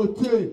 [0.00, 0.52] côté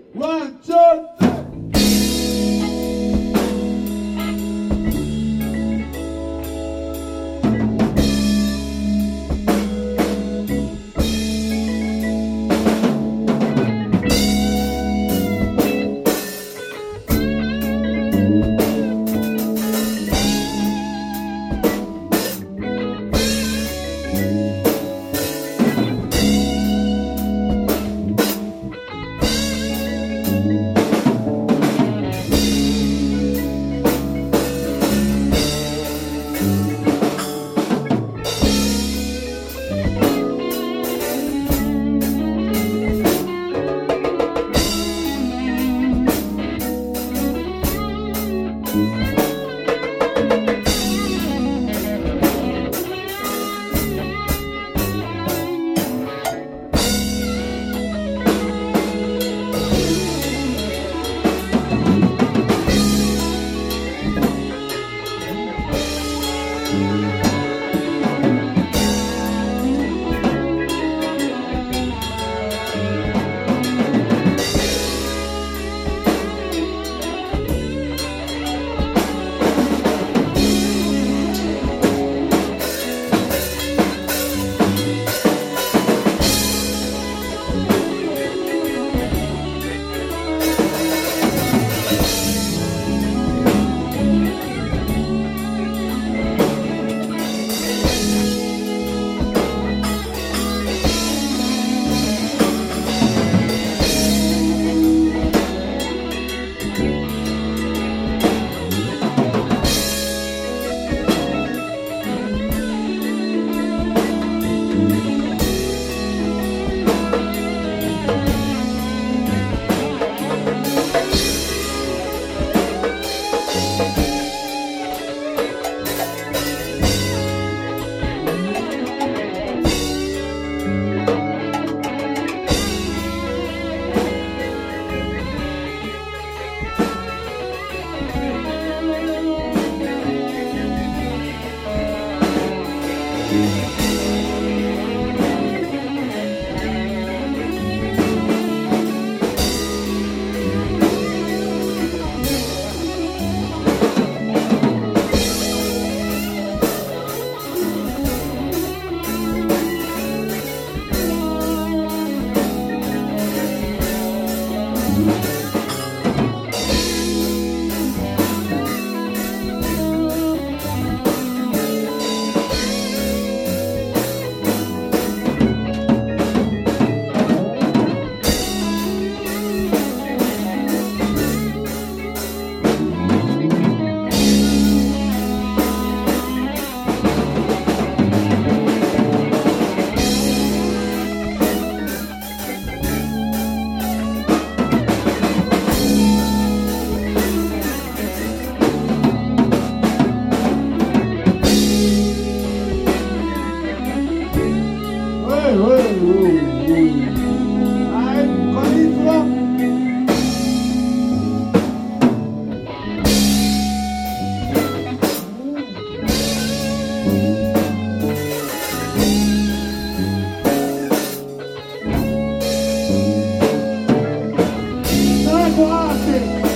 [225.50, 226.47] negócio.